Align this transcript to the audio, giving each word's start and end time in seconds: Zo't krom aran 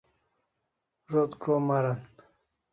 Zo't 1.09 1.33
krom 1.41 1.65
aran 1.77 1.99